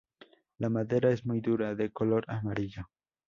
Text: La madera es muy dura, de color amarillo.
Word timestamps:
La 0.57 0.69
madera 0.71 1.11
es 1.11 1.27
muy 1.27 1.41
dura, 1.41 1.75
de 1.75 1.91
color 1.91 2.25
amarillo. 2.27 2.89